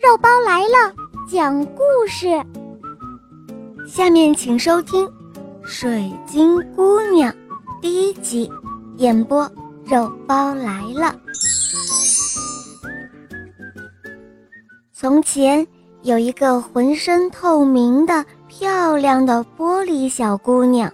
[0.00, 0.94] 肉包来了，
[1.28, 2.26] 讲故事。
[3.86, 5.06] 下面请收听
[5.62, 7.32] 《水晶姑娘》
[7.80, 8.50] 第一集，
[8.96, 9.50] 演播
[9.84, 11.14] 肉包来了。
[14.92, 15.66] 从前
[16.02, 20.92] 有一个浑身透明的、漂亮的玻璃小姑娘，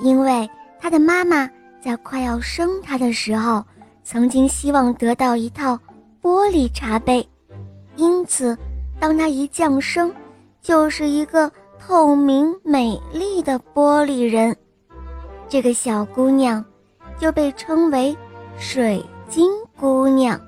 [0.00, 0.48] 因为
[0.80, 1.48] 她的妈妈
[1.82, 3.64] 在快要生她的时候，
[4.04, 5.78] 曾经希望得到一套
[6.22, 7.28] 玻璃茶杯。
[7.98, 8.56] 因此，
[9.00, 10.14] 当她一降生，
[10.62, 11.50] 就是一个
[11.80, 14.56] 透明美丽的玻璃人。
[15.48, 16.64] 这个小姑娘
[17.18, 18.16] 就被称为
[18.56, 20.40] 水晶姑娘。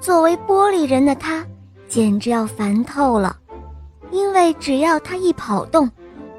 [0.00, 1.44] 作为玻璃人的她，
[1.86, 3.36] 简直要烦透了，
[4.10, 5.90] 因为只要她一跑动，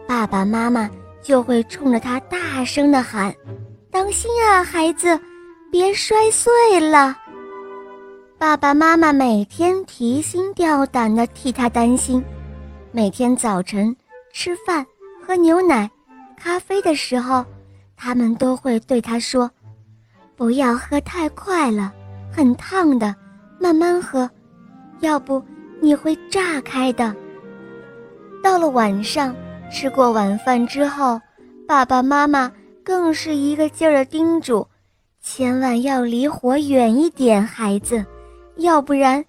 [0.07, 0.89] 爸爸妈妈
[1.21, 3.31] 就会冲着她大声地喊
[3.91, 5.19] ：“当心啊，孩子，
[5.71, 7.15] 别摔碎了！”
[8.41, 12.25] 爸爸妈妈每天提心吊胆地替他担心，
[12.91, 13.95] 每天早晨
[14.33, 14.83] 吃饭、
[15.23, 15.87] 喝牛奶、
[16.35, 17.45] 咖啡的时候，
[17.95, 19.47] 他们都会对他说
[20.35, 21.93] ：“不要喝太快了，
[22.31, 23.15] 很烫的，
[23.59, 24.27] 慢慢喝，
[25.01, 25.39] 要不
[25.79, 27.15] 你会炸开的。”
[28.41, 29.35] 到了晚上，
[29.71, 31.21] 吃过晚饭之后，
[31.67, 32.51] 爸爸妈妈
[32.83, 34.67] 更是一个劲儿地叮嘱
[35.21, 38.03] ：“千万要离火远一点，孩子。”
[38.61, 39.23] 要不然，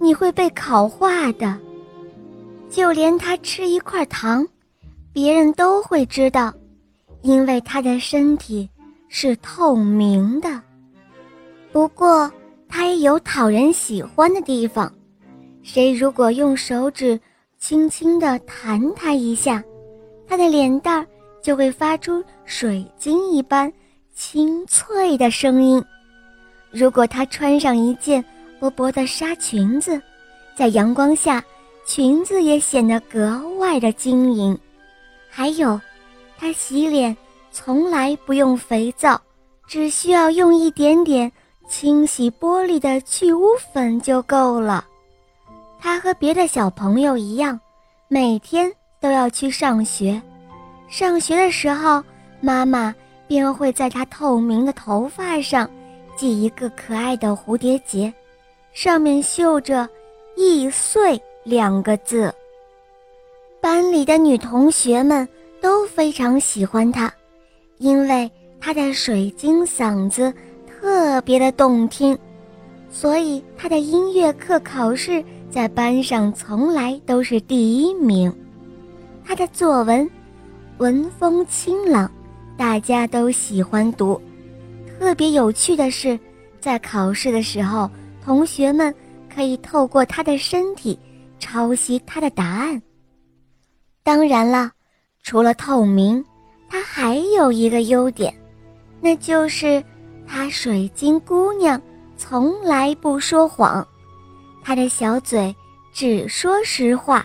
[0.00, 1.56] 你会被烤化的。
[2.68, 4.46] 就连他吃一块糖，
[5.12, 6.52] 别人都会知道，
[7.22, 8.68] 因为他的身体
[9.08, 10.60] 是透明的。
[11.72, 12.30] 不过，
[12.68, 14.92] 他也有讨人喜欢的地方。
[15.62, 17.18] 谁如果用手指
[17.58, 19.62] 轻轻地弹他一下，
[20.26, 21.06] 他的脸蛋儿
[21.42, 23.72] 就会发出水晶一般
[24.14, 25.82] 清脆的声音。
[26.70, 28.24] 如果他穿上一件，
[28.58, 30.00] 薄薄的纱裙子，
[30.56, 31.44] 在阳光下，
[31.86, 34.58] 裙子也显得格外的晶莹。
[35.28, 35.78] 还有，
[36.38, 37.14] 她洗脸
[37.52, 39.20] 从来不用肥皂，
[39.66, 41.30] 只需要用一点点
[41.68, 44.84] 清洗玻璃的去污粉就够了。
[45.78, 47.60] 她和别的小朋友一样，
[48.08, 50.20] 每天都要去上学。
[50.88, 52.02] 上学的时候，
[52.40, 52.94] 妈妈
[53.28, 55.68] 便会在她透明的头发上
[56.16, 58.12] 系一个可爱的蝴蝶结。
[58.76, 59.88] 上面绣着
[60.36, 62.30] “易碎”两个字。
[63.58, 65.26] 班里的女同学们
[65.62, 67.10] 都非常喜欢她，
[67.78, 70.30] 因为她的水晶嗓子
[70.66, 72.16] 特别的动听，
[72.90, 78.30] 所以她的音乐课考试在班上从来都是第一名。
[79.24, 80.06] 她的作文
[80.76, 82.10] 文风清朗，
[82.58, 84.20] 大家都喜欢读。
[84.98, 86.20] 特别有趣的是，
[86.60, 87.90] 在考试的时候。
[88.26, 88.92] 同学们
[89.32, 90.98] 可以透过他的身体
[91.38, 92.82] 抄袭他的答案。
[94.02, 94.72] 当然了，
[95.22, 96.24] 除了透明，
[96.68, 98.34] 他还有一个优点，
[99.00, 99.80] 那就是
[100.26, 101.80] 他水晶姑娘
[102.16, 103.86] 从来不说谎，
[104.60, 105.54] 他的小嘴
[105.92, 107.24] 只说实话。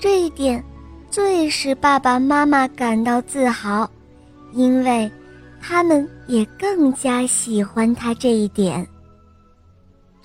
[0.00, 0.64] 这一点
[1.08, 3.88] 最使爸爸妈妈感到自豪，
[4.50, 5.08] 因为
[5.60, 8.84] 他们也更加喜欢他这一点。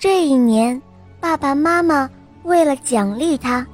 [0.04, 0.78] 这一年，
[1.18, 2.10] 爸爸妈妈
[2.42, 3.66] 为了奖励他，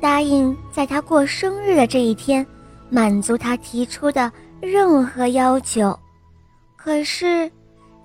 [0.00, 2.46] 答应在他过生日的这一天，
[2.88, 5.98] 满足他提出的任何要求。
[6.76, 7.50] 可是，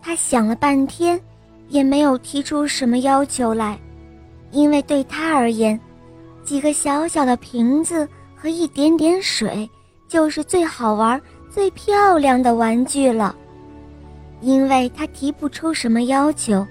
[0.01, 1.21] 他想了半天，
[1.67, 3.79] 也没有提出什么要求来，
[4.49, 5.79] 因为对他而言，
[6.43, 9.69] 几个小小的瓶子和一点点水，
[10.07, 13.35] 就是最好玩、最漂亮的玩具了。
[14.41, 16.65] 因为他提不出什么要求。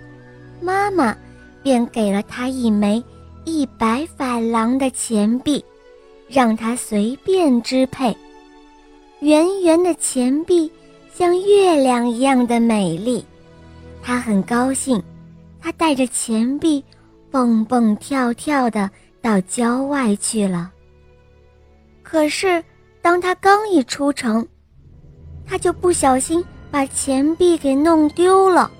[0.60, 1.16] 妈妈
[1.62, 3.02] 便给了他一枚
[3.44, 5.64] 一百法郎的钱币，
[6.28, 8.16] 让他随便支配。
[9.20, 10.70] 圆圆的钱币
[11.14, 13.24] 像月亮一样的美丽，
[14.02, 15.02] 他很高兴。
[15.58, 16.84] 他带着钱币
[17.28, 18.88] 蹦蹦跳跳的
[19.20, 20.70] 到郊外去了。
[22.04, 22.62] 可是，
[23.02, 24.46] 当他刚一出城，
[25.44, 28.70] 他就不小心把钱币给弄丢了。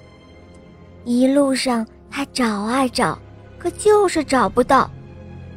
[1.06, 3.16] 一路上，他找啊找，
[3.60, 4.90] 可就是找不到。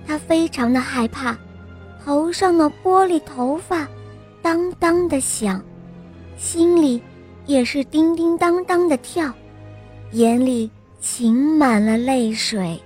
[0.06, 1.36] 他非常的害怕，
[2.06, 3.88] 头上的玻璃头发
[4.44, 5.60] 当当的响，
[6.38, 7.01] 心里
[7.48, 9.34] 也是叮叮当当的跳，
[10.12, 10.69] 眼里
[11.01, 12.80] 噙满了泪水。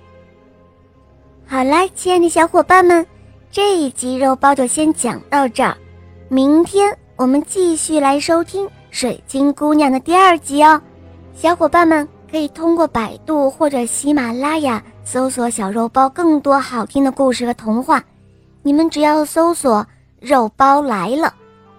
[1.46, 3.06] 好啦，亲爱的小伙伴们，
[3.50, 5.76] 这一集肉包就先讲到这儿，
[6.30, 10.80] 明天我们继续来收听《水晶姑娘》的第二集哦，
[11.34, 12.08] 小伙伴们。
[12.34, 18.02] 可以通过百度或者喜马拉雅搜索小肉包更多好听的故事和童话。
[18.64, 19.86] 你们只要搜索
[20.18, 21.32] “肉包来了”，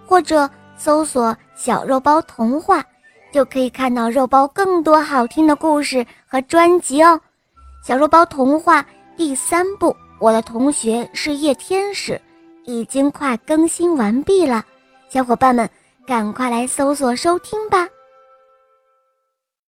[0.08, 2.82] 或者搜索“小肉包童话”，
[3.30, 7.20] 就可以看到肉包更多好听的故事和专辑哦。
[7.84, 8.82] 小肉包童话
[9.14, 12.12] 第三部《我的同学是夜天使》
[12.64, 14.64] 已经快更新完毕了，
[15.10, 15.68] 小伙伴们
[16.06, 17.86] 赶快来搜索收听吧。